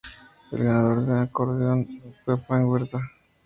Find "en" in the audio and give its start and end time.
1.03-1.11